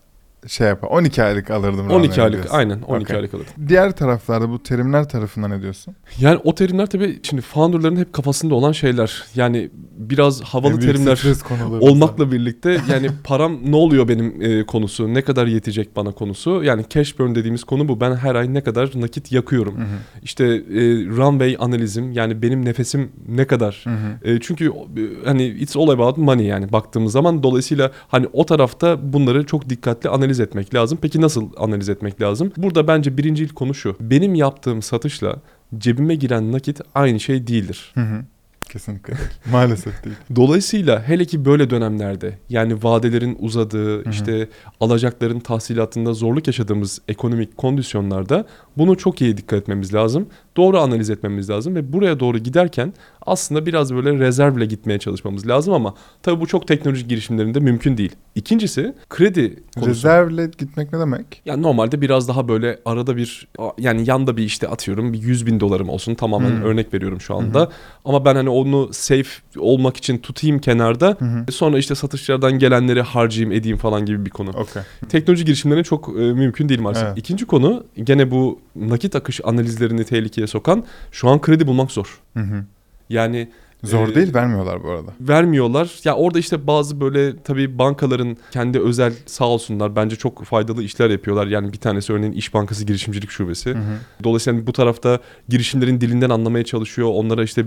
[0.48, 0.88] şey yapar.
[0.88, 1.90] 12 aylık alırdım.
[1.90, 2.58] 12 runway aylık diyorsun.
[2.58, 3.16] aynen 12 Okey.
[3.16, 3.48] aylık alır.
[3.68, 5.96] Diğer taraflarda bu terimler tarafından ne diyorsun?
[6.20, 9.24] Yani o terimler tabii şimdi founderların hep kafasında olan şeyler.
[9.36, 11.24] Yani biraz havalı En terimler
[11.80, 16.64] olmakla birlikte yani param ne oluyor benim e, konusu, ne kadar yetecek bana konusu.
[16.64, 18.00] Yani cash burn dediğimiz konu bu.
[18.00, 19.78] Ben her ay ne kadar nakit yakıyorum.
[19.78, 19.98] Hı hı.
[20.24, 23.82] İşte e, runway analizim yani benim nefesim ne kadar.
[23.84, 24.32] Hı hı.
[24.32, 29.14] E, çünkü e, hani it's all about money yani baktığımız zaman dolayısıyla hani o tarafta
[29.14, 30.98] bunları çok dikkatli analiz etmek lazım.
[31.02, 32.52] Peki nasıl analiz etmek lazım?
[32.58, 33.96] Burada bence birinci ilk konu şu.
[34.00, 35.36] Benim yaptığım satışla
[35.78, 37.92] cebime giren nakit aynı şey değildir.
[37.94, 38.24] Hı hı.
[38.70, 39.14] Kesinlikle.
[39.52, 40.16] Maalesef değil.
[40.36, 44.10] Dolayısıyla hele ki böyle dönemlerde yani vadelerin uzadığı hı.
[44.10, 48.46] işte alacakların tahsilatında zorluk yaşadığımız ekonomik kondisyonlarda
[48.78, 50.28] bunu çok iyi dikkat etmemiz lazım.
[50.58, 52.94] Doğru analiz etmemiz lazım ve buraya doğru giderken
[53.26, 58.12] aslında biraz böyle rezervle gitmeye çalışmamız lazım ama tabii bu çok teknolojik girişimlerinde mümkün değil.
[58.36, 59.90] İkincisi kredi konusu.
[59.90, 61.42] Rezervle gitmek ne demek?
[61.46, 65.60] Yani normalde biraz daha böyle arada bir yani yanda bir işte atıyorum bir 100 bin
[65.60, 66.64] dolarım olsun tamamen Hmm.
[66.64, 67.70] örnek veriyorum şu anda.
[68.06, 71.52] Ama ben hani onu safe olmak için tutayım kenarda hı.
[71.52, 74.50] sonra işte satışlardan gelenleri harcayayım edeyim falan gibi bir konu.
[74.50, 74.82] Okey.
[75.10, 77.08] Teknoloji girişimlerine çok e, mümkün değil maalesef.
[77.08, 77.18] Evet.
[77.18, 82.20] İkinci konu gene bu nakit akış analizlerini tehlikeye sokan şu an kredi bulmak zor.
[82.34, 82.64] Hı hı.
[83.10, 83.50] Yani
[83.84, 85.12] Zor Ee, değil vermiyorlar bu arada.
[85.22, 86.00] vermiyorlar.
[86.04, 91.10] Ya orada işte bazı böyle tabii bankaların kendi özel sağ olsunlar bence çok faydalı işler
[91.10, 91.48] yapıyorlar.
[91.48, 93.70] Yani bir tanesi örneğin İş Bankası Girişimcilik Şubesi.
[93.70, 93.98] Hı hı.
[94.24, 97.10] Dolayısıyla hani bu tarafta girişimlerin dilinden anlamaya çalışıyor.
[97.14, 97.66] Onlara işte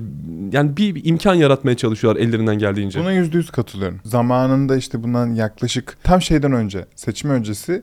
[0.53, 3.01] yani bir imkan yaratmaya çalışıyorlar ellerinden geldiğince.
[3.01, 4.01] Buna yüzde yüz katılıyorum.
[4.05, 7.83] Zamanında işte bundan yaklaşık tam şeyden önce seçim öncesi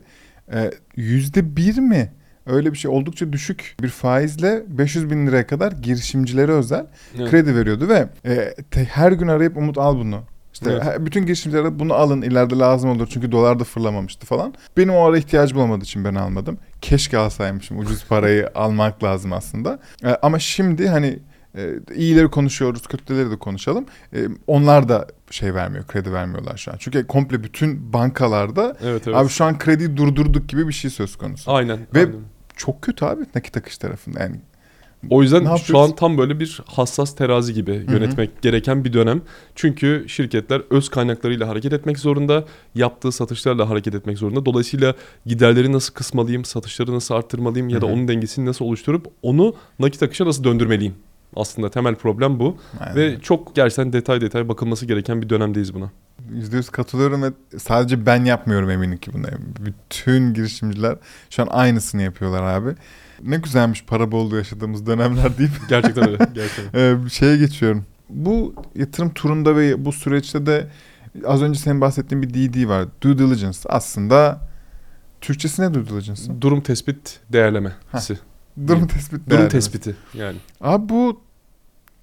[0.52, 2.12] e, yüzde bir mi?
[2.46, 6.86] Öyle bir şey oldukça düşük bir faizle 500 bin liraya kadar girişimcilere özel
[7.18, 7.30] Evet.
[7.30, 10.20] kredi veriyordu ve e, te- her gün arayıp Umut al bunu.
[10.52, 10.96] İşte Evet.
[11.00, 14.54] bütün girişimcilere bunu alın ileride lazım olur çünkü dolar da fırlamamıştı falan.
[14.76, 16.58] Benim o ara ihtiyacım olmadığı için ben almadım.
[16.82, 19.78] Keşke alsaymışım ucuz parayı almak lazım aslında.
[20.04, 21.18] E, ama şimdi hani
[21.56, 23.84] e, iyileri konuşuyoruz kötüleri de konuşalım.
[24.14, 26.76] E, onlar da şey vermiyor kredi vermiyorlar şu an.
[26.78, 29.16] Çünkü komple bütün bankalarda Evet evet.
[29.16, 31.52] abi şu an krediyi durdurduk gibi bir şey söz konusu.
[31.52, 31.78] aynen.
[31.94, 32.12] Ve- aynen.
[32.56, 34.36] Çok kötü abi nakit akış tarafında yani.
[35.10, 35.90] O yüzden Ne şu yapıyoruz?
[35.90, 39.22] an tam böyle bir hassas terazi gibi yönetmek gereken bir dönem.
[39.54, 44.46] Çünkü şirketler öz kaynaklarıyla hareket etmek zorunda, yaptığı satışlarla hareket etmek zorunda.
[44.46, 44.94] Dolayısıyla
[45.26, 50.26] giderleri nasıl kısmalıyım, satışları nasıl arttırmalıyım ya da onun dengesini nasıl oluşturup onu nakit akışa
[50.26, 50.94] nasıl döndürmeliyim?
[51.36, 52.96] Aslında temel problem bu Aynen.
[52.96, 55.90] ve çok gerçekten detay detay bakılması gereken bir dönemdeyiz buna.
[56.32, 59.26] %100 katılıyorum ve sadece ben yapmıyorum eminim ki bunu.
[59.60, 60.96] Bütün girişimciler
[61.30, 62.74] şu an aynısını yapıyorlar abi.
[63.22, 66.18] Ne güzelmiş para bolluğu yaşadığımız dönemler deyip Gerçekten öyle.
[66.34, 66.80] Gerçekten.
[66.80, 67.84] e, bir şeye geçiyorum.
[68.08, 70.68] Bu yatırım turunda ve bu süreçte de
[71.24, 72.86] az önce senin bahsettiğin bir DD var.
[73.02, 73.58] Due diligence.
[73.66, 74.40] Aslında
[75.20, 76.40] Türkçesi ne due diligence'ın?
[76.40, 78.18] Durum tespit değerlemesi.
[78.66, 79.30] Durum tespit.
[79.30, 80.36] Durum tespiti yani.
[80.60, 81.20] Abi bu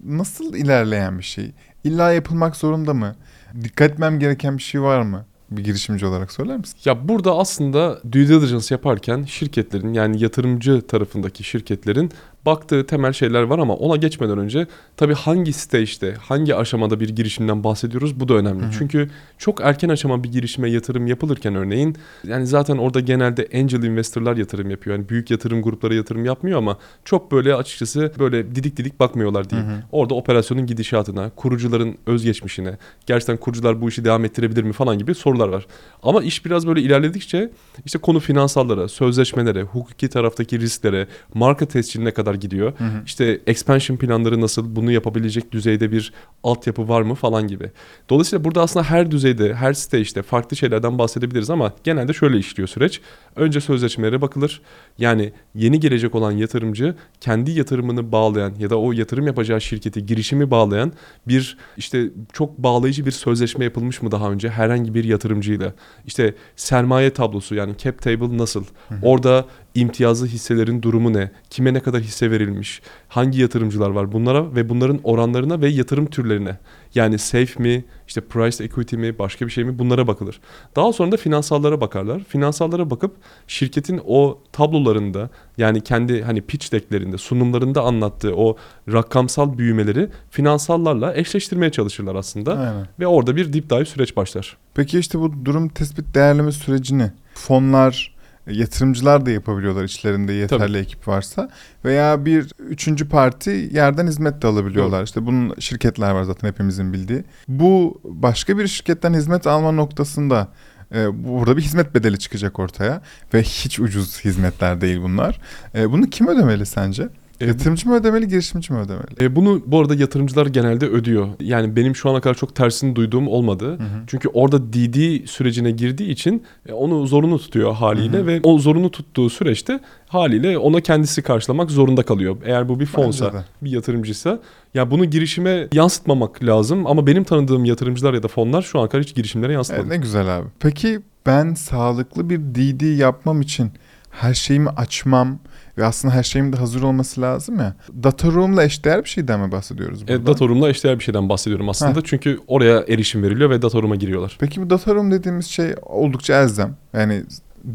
[0.05, 1.51] nasıl ilerleyen bir şey?
[1.83, 3.15] İlla yapılmak zorunda mı?
[3.63, 5.25] Dikkat etmem gereken bir şey var mı?
[5.51, 6.77] Bir girişimci olarak söyler misin?
[6.85, 12.11] Ya burada aslında due diligence yaparken şirketlerin yani yatırımcı tarafındaki şirketlerin
[12.45, 17.63] baktığı temel şeyler var ama ona geçmeden önce tabii hangi stage'de, hangi aşamada bir girişimden
[17.63, 18.63] bahsediyoruz bu da önemli.
[18.63, 18.71] Hı hı.
[18.77, 24.37] Çünkü çok erken aşama bir girişime yatırım yapılırken örneğin yani zaten orada genelde angel investorlar
[24.37, 24.95] yatırım yapıyor.
[24.95, 29.71] Yani büyük yatırım grupları yatırım yapmıyor ama çok böyle açıkçası böyle didik didik bakmıyorlar diyeyim.
[29.71, 29.79] Hı hı.
[29.91, 35.47] Orada operasyonun gidişatına, kurucuların özgeçmişine, gerçekten kurucular bu işi devam ettirebilir mi falan gibi sorular
[35.47, 35.67] var.
[36.03, 37.51] Ama iş biraz böyle ilerledikçe
[37.85, 42.73] işte konu finansallara, sözleşmelere, hukuki taraftaki risklere, marka tescilline kadar kadar gidiyor?
[42.77, 43.03] Hı hı.
[43.05, 44.75] İşte expansion planları nasıl?
[44.75, 47.71] Bunu yapabilecek düzeyde bir altyapı var mı falan gibi.
[48.09, 53.01] Dolayısıyla burada aslında her düzeyde, her stage'de farklı şeylerden bahsedebiliriz ama genelde şöyle işliyor süreç.
[53.35, 54.61] Önce sözleşmelere bakılır.
[54.97, 60.51] Yani yeni gelecek olan yatırımcı kendi yatırımını bağlayan ya da o yatırım yapacağı şirketi, girişimi
[60.51, 60.93] bağlayan
[61.27, 65.73] bir işte çok bağlayıcı bir sözleşme yapılmış mı daha önce herhangi bir yatırımcıyla?
[66.05, 68.63] İşte sermaye tablosu yani cap table nasıl?
[69.01, 71.31] Orada imtiyazlı hisselerin durumu ne?
[71.49, 72.81] Kime ne kadar hisse verilmiş?
[73.07, 74.11] Hangi yatırımcılar var?
[74.11, 76.57] Bunlara ve bunların oranlarına ve yatırım türlerine.
[76.95, 80.39] Yani safe mi, işte price equity mi, başka bir şey mi bunlara bakılır.
[80.75, 82.23] Daha sonra da finansallara bakarlar.
[82.23, 83.15] Finansallara bakıp
[83.47, 88.57] şirketin o tablolarında yani kendi hani pitch decklerinde, sunumlarında anlattığı o
[88.93, 92.57] rakamsal büyümeleri finansallarla eşleştirmeye çalışırlar aslında.
[92.57, 92.87] Aynen.
[92.99, 94.57] Ve orada bir deep dive süreç başlar.
[94.73, 98.12] Peki işte bu durum tespit değerleme sürecini fonlar,
[98.47, 100.77] yatırımcılar da yapabiliyorlar içlerinde yeterli Tabii.
[100.77, 101.49] ekip varsa
[101.85, 105.03] veya bir üçüncü parti yerden hizmet de alabiliyorlar.
[105.03, 107.23] İşte bunun şirketler var zaten hepimizin bildiği.
[107.47, 110.47] Bu başka bir şirketten hizmet alma noktasında
[110.95, 113.01] e, burada bir hizmet bedeli çıkacak ortaya
[113.33, 115.39] ve hiç ucuz hizmetler değil bunlar.
[115.75, 117.09] E, bunu kim ödemeli sence?
[117.43, 119.05] E, Yatırımcı mı ödemeli, girişimci mi ödemeli?
[119.21, 121.27] E, bunu bu arada yatırımcılar genelde ödüyor.
[121.39, 123.67] Yani benim şu ana kadar çok tersini duyduğum olmadı.
[123.67, 124.03] Hı hı.
[124.07, 128.27] Çünkü orada DD sürecine girdiği için e, onu zorunlu tutuyor haliyle Hı hı.
[128.27, 132.37] ve o zorunlu tuttuğu süreçte haliyle ona kendisi karşılamak zorunda kalıyor.
[132.45, 134.39] Eğer bu bir fonsa, bir yatırımcıysa
[134.73, 139.03] ya bunu girişime yansıtmamak lazım ama benim tanıdığım yatırımcılar ya da fonlar şu ana kadar
[139.03, 139.81] hiç girişimlere yansıtmadı.
[139.87, 140.47] Evet, ne güzel abi.
[140.59, 143.71] Peki ben sağlıklı bir DD yapmam için
[144.13, 145.39] her şeyimi açmam
[145.77, 147.75] ve aslında her şeyim de hazır olması lazım ya.
[148.03, 150.13] Data room'la eşdeğer bir şeyden mi bahsediyoruz burada?
[150.13, 152.01] E, data room'la eşdeğer bir şeyden bahsediyorum aslında.
[152.03, 154.37] Çünkü oraya erişim veriliyor ve data room'a giriyorlar.
[154.39, 156.75] Peki bu data room dediğimiz şey oldukça elzem.
[156.93, 157.23] Yani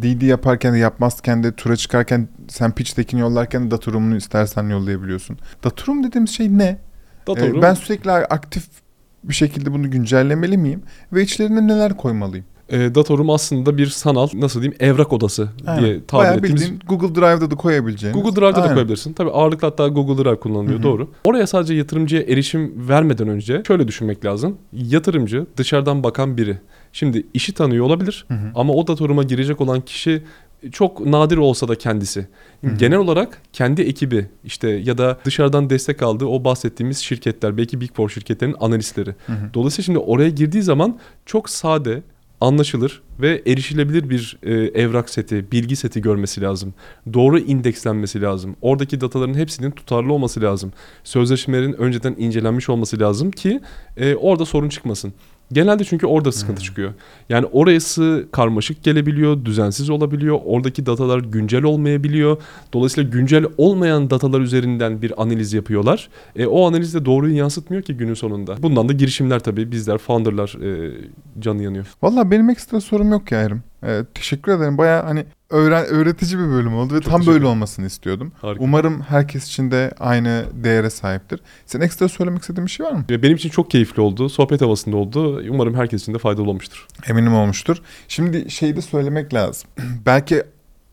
[0.02, 4.68] DD yaparken de yapmazken de tura çıkarken sen pitch deck'ini yollarken de data room'unu istersen
[4.68, 5.38] yollayabiliyorsun.
[5.64, 6.78] Data room dediğimiz şey ne?
[7.26, 8.64] Data Ee, room, ben sürekli aktif
[9.24, 10.82] bir şekilde bunu güncellemeli miyim?
[11.12, 12.46] Ve içlerine neler koymalıyım?
[12.68, 15.84] E, data room aslında bir sanal nasıl diyeyim evrak odası Aynen.
[15.84, 18.22] diye tabir Bayağı ettiğimiz bildiğin Google Drive'da da koyabileceğiniz.
[18.22, 18.74] Google Drive'da da Aynen.
[18.74, 19.12] koyabilirsin.
[19.12, 20.82] Tabii ağırlıklı hatta Google Drive kullanılıyor Hı hı.
[20.82, 21.08] doğru.
[21.24, 24.56] Oraya sadece yatırımcıya erişim vermeden önce şöyle düşünmek lazım.
[24.72, 26.58] Yatırımcı dışarıdan bakan biri.
[26.92, 28.50] Şimdi işi tanıyor olabilir Hı hı.
[28.54, 30.22] ama o datoruma girecek olan kişi
[30.72, 32.26] çok nadir olsa da kendisi.
[32.64, 32.76] Hı hı.
[32.76, 37.90] Genel olarak kendi ekibi işte ya da dışarıdan destek aldığı o bahsettiğimiz şirketler belki Big
[37.94, 39.14] Four şirketlerin analistleri.
[39.26, 39.54] Hı hı.
[39.54, 42.02] Dolayısıyla şimdi oraya girdiği zaman çok sade,
[42.40, 46.74] anlaşılır ve erişilebilir bir e, evrak seti, bilgi seti görmesi lazım.
[47.12, 48.56] Doğru indekslenmesi lazım.
[48.62, 50.72] Oradaki dataların hepsinin tutarlı olması lazım.
[51.04, 53.60] Sözleşmelerin önceden incelenmiş olması lazım ki
[53.96, 55.12] e, orada sorun çıkmasın.
[55.52, 56.92] Genelde çünkü orada sıkıntı çıkıyor.
[57.28, 60.40] Yani orası karmaşık gelebiliyor, düzensiz olabiliyor.
[60.44, 62.42] Oradaki datalar güncel olmayabiliyor.
[62.72, 66.08] Dolayısıyla güncel olmayan datalar üzerinden bir analiz yapıyorlar.
[66.36, 68.62] E, o analiz de doğruyu yansıtmıyor ki günün sonunda.
[68.62, 70.92] Bundan da girişimler tabii bizler, founderlar e,
[71.38, 71.86] canı yanıyor.
[72.02, 73.62] Valla benim ekstra sorum yok ya Erim.
[73.84, 74.78] Ee, teşekkür ederim.
[74.78, 78.32] Baya hani öğren öğretici bir bölüm oldu ve Çok tam böyle olmasını istiyordum.
[78.40, 78.64] Harika.
[78.64, 81.40] Umarım herkes için de aynı değere sahiptir.
[81.66, 83.04] Sen ekstra söylemek istediğin bir şey var mı?
[83.08, 84.28] Benim için çok keyifli oldu.
[84.28, 85.42] Sohbet havasında oldu.
[85.50, 86.86] Umarım herkes için de faydalı olmuştur.
[87.08, 87.76] Eminim olmuştur.
[88.08, 89.70] Şimdi şeyi de söylemek lazım.
[90.06, 90.42] Belki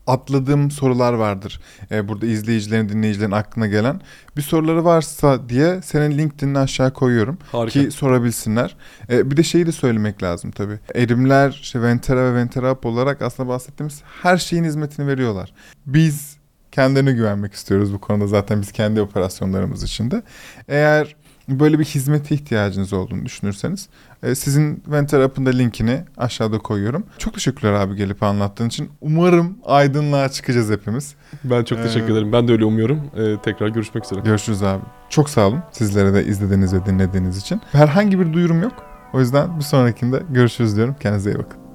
[0.06, 1.60] atladığım sorular vardır.
[1.90, 4.00] Ee, burada izleyicilerin, dinleyicilerin aklına gelen.
[4.36, 7.38] Bir soruları varsa diye senin LinkedIn'ini aşağı koyuyorum.
[7.52, 7.80] Harika.
[7.80, 8.76] Ki sorabilsinler.
[9.10, 10.78] Ee, bir de şeyi de söylemek lazım tabii.
[10.94, 15.52] Erimler, işte Ventera ve Ventera Up olarak aslında bahsettiğimiz her şeyin hizmetini veriyorlar.
[15.86, 16.36] Biz
[16.72, 20.22] kendilerine güvenmek istiyoruz bu konuda zaten biz kendi operasyonlarımız içinde.
[20.68, 21.16] Eğer
[21.48, 23.88] böyle bir hizmete ihtiyacınız olduğunu düşünürseniz
[24.22, 27.04] e, sizin Ventera Up'ın da linkini aşağıda koyuyorum.
[27.18, 28.90] Çok teşekkürler abi gelip anlattığın için.
[29.00, 31.14] Umarım aydınlığa çıkacağız hepimiz.
[31.44, 32.32] Ben çok teşekkür Ee, ederim.
[32.32, 33.00] Ben de öyle umuyorum.
[33.16, 34.20] E, tekrar görüşmek üzere.
[34.20, 34.82] Görüşürüz abi.
[35.10, 37.60] Çok sağ olun sizlere de izlediğiniz ve dinlediğiniz için.
[37.72, 38.72] Herhangi bir duyurum yok.
[39.12, 40.96] O yüzden bir sonrakinde görüşürüz diyorum.
[41.00, 41.65] Kendinize iyi bakın.